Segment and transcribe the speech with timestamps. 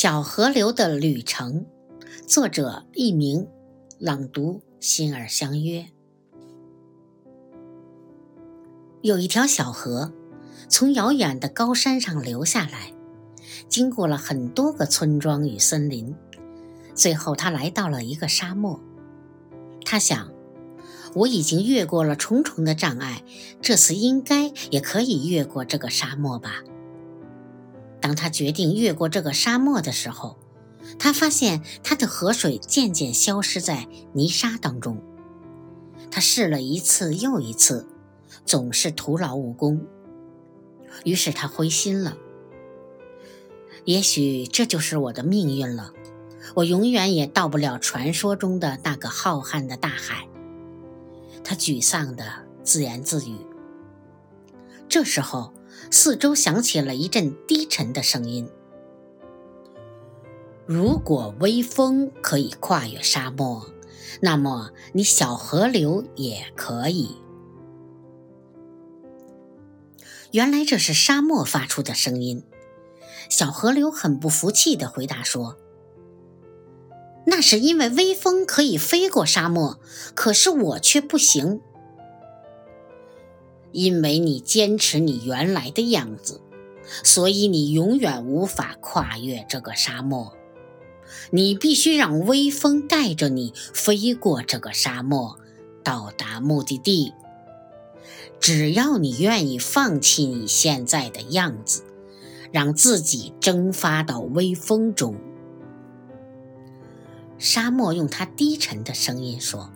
[0.00, 1.66] 小河流的旅程，
[2.24, 3.48] 作者佚名，
[3.98, 5.86] 朗读心儿相约。
[9.02, 10.12] 有一条小河，
[10.68, 12.94] 从遥远的高山上流下来，
[13.68, 16.14] 经过了很多个村庄与森林，
[16.94, 18.80] 最后他来到了一个沙漠。
[19.84, 20.32] 他想，
[21.16, 23.24] 我已经越过了重重的障碍，
[23.60, 26.62] 这次应该也可以越过这个沙漠吧。
[28.08, 30.38] 当他决定越过这个沙漠的时候，
[30.98, 35.02] 他发现他的河水渐渐消失在泥沙当中。
[36.10, 37.86] 他试了一次又一次，
[38.46, 39.84] 总是徒劳无功。
[41.04, 42.16] 于是他灰心了。
[43.84, 45.92] 也许这就是我的命运了，
[46.54, 50.26] 我永远也到不了传说中的那个浩瀚的大海。
[51.44, 52.24] 他沮丧地
[52.64, 53.36] 自言自语。
[54.88, 55.52] 这时候。
[55.90, 58.48] 四周响起了一阵低沉的声音
[60.66, 63.70] ：“如果微风可以跨越沙漠，
[64.20, 67.16] 那么你小河流也可以。”
[70.32, 72.44] 原来这是沙漠发出的声音。
[73.30, 75.56] 小河流很不服气地回答说
[77.26, 79.80] ：“那是因为微风可以飞过沙漠，
[80.14, 81.60] 可是我却不行。”
[83.80, 86.40] 因为你坚持你原来的样子，
[87.04, 90.32] 所以你永远无法跨越这个沙漠。
[91.30, 95.38] 你必须让微风带着你飞过这个沙漠，
[95.84, 97.12] 到达目的地。
[98.40, 101.84] 只要你愿意放弃你现在的样子，
[102.50, 105.14] 让自己蒸发到微风中。
[107.38, 109.70] 沙漠用它低沉的声音说。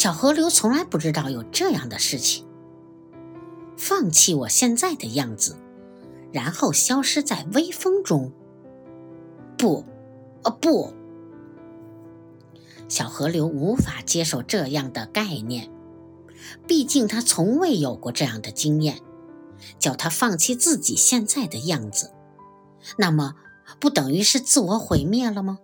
[0.00, 2.46] 小河流从来不知道有这样的事情。
[3.76, 5.58] 放弃我现在的样子，
[6.32, 8.32] 然后消失在微风中。
[9.58, 9.84] 不，
[10.42, 10.94] 哦不！
[12.88, 15.70] 小河流无法接受这样的概念，
[16.66, 19.00] 毕竟他从未有过这样的经验。
[19.78, 22.14] 叫他放弃自己现在的样子，
[22.96, 23.34] 那么
[23.78, 25.58] 不等于是自我毁灭了吗？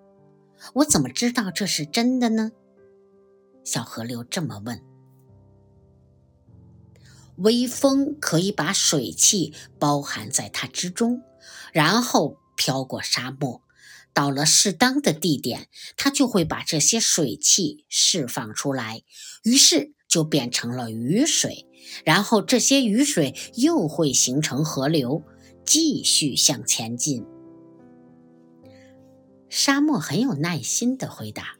[0.75, 2.53] 我怎么知道这是真的呢？
[3.67, 4.81] 小河流这么问
[7.39, 11.21] ：“微风可以把水汽包含在它之中，
[11.73, 13.61] 然后飘过沙漠，
[14.15, 15.67] 到了适当的地点，
[15.97, 19.03] 它就会把这些水汽释放出来，
[19.43, 21.67] 于是就变成了雨水，
[22.05, 25.25] 然后这些雨水又会形成河流，
[25.67, 27.27] 继续向前进。”
[29.51, 31.57] 沙漠很有耐心的回答。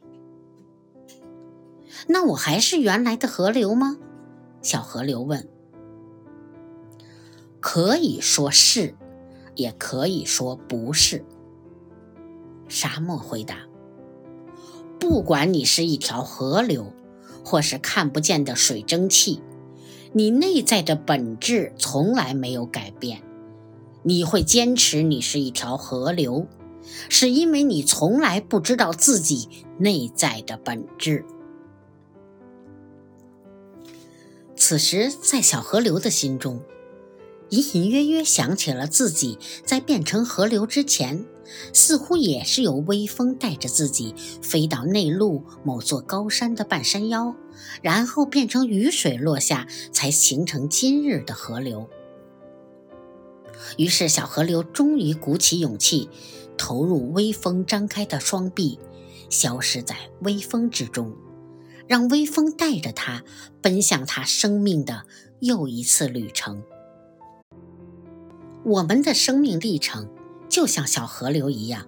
[2.07, 3.97] 那我还是原来的河流吗？
[4.61, 5.47] 小河流问。
[7.59, 8.95] 可以说是，
[9.55, 11.25] 也可以说不是。
[12.67, 13.57] 沙漠回答。
[14.99, 16.93] 不管你是一条河流，
[17.45, 19.41] 或是看不见的水蒸气，
[20.13, 23.21] 你内在的本质从来没有改变。
[24.03, 26.47] 你会坚持你是一条河流，
[27.09, 31.25] 是因为你从来不知道自己内在的本质。
[34.69, 36.61] 此时，在小河流的心中，
[37.51, 41.25] 隐隐约约想起了自己在变成河流之前，
[41.71, 47.33] 似乎也是由微风带着自己飞到内陆某座高山的半山腰，
[47.81, 51.89] 然后变成雨水落下，才形成今日的河流。
[53.77, 56.09] 于是，小河流终于鼓起勇气，
[56.57, 58.77] 投入微风张开的双臂，
[59.29, 61.15] 消失在微风之中。
[61.87, 63.23] 让微风带着他
[63.61, 65.03] 奔向他生命的
[65.39, 66.63] 又一次旅程。
[68.63, 70.09] 我们的生命历程
[70.49, 71.87] 就像小河流一样，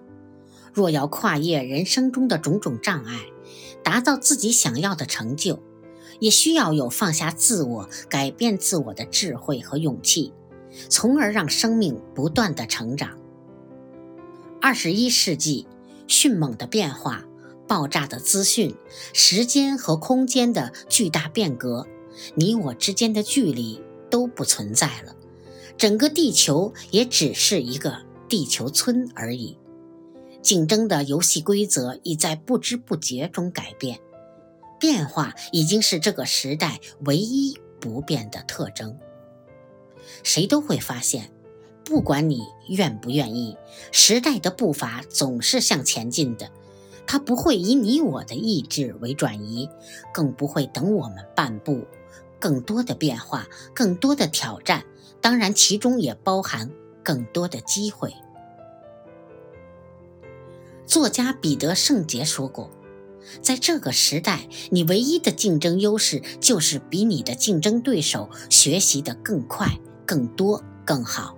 [0.72, 3.26] 若要跨越人生中的种种障碍，
[3.82, 5.62] 达到自己想要的成就，
[6.20, 10.32] 也需要有放下自我、改变自我的智慧和勇气，
[10.88, 13.18] 从而让生命不断的成长。
[14.62, 15.66] 二十一世纪，
[16.06, 17.24] 迅猛的变化。
[17.70, 18.74] 爆炸的资讯，
[19.12, 21.86] 时间和空间的巨大变革，
[22.34, 23.80] 你我之间的距离
[24.10, 25.14] 都不存在了，
[25.78, 29.56] 整个地球也只是一个地球村而已。
[30.42, 34.00] 竞争的游戏规则已在不知不觉中改变，
[34.80, 38.98] 变化已经是这个时代唯一不变的特征。
[40.24, 41.30] 谁都会发现，
[41.84, 43.56] 不管你愿不愿意，
[43.92, 46.50] 时代的步伐总是向前进的。
[47.06, 49.68] 它不会以你我的意志为转移，
[50.12, 51.86] 更不会等我们半步。
[52.38, 54.84] 更多的变化，更多的挑战，
[55.20, 56.70] 当然其中也包含
[57.02, 58.14] 更多的机会。
[60.86, 62.70] 作家彼得·圣杰说过
[63.42, 71.36] ：“在这个时代，你唯一的竞争优势就是比你的竞争对手学习的更快、更多、更好。”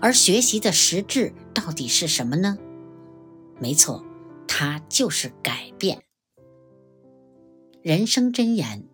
[0.00, 2.58] 而学习的实质到底是什么呢？
[3.58, 4.04] 没错，
[4.56, 6.04] 它就是改变。
[7.82, 8.84] 人生箴言：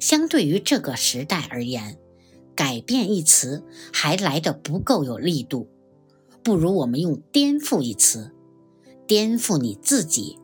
[0.00, 2.00] 相对于这个时代而言
[2.56, 5.68] ，“改变”一词还来得不够有力度，
[6.42, 8.32] 不如我们用“颠覆”一词，
[9.06, 10.40] 颠覆你自己，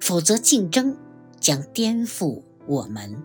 [0.00, 0.98] 否则竞争
[1.38, 3.22] 将颠覆我们。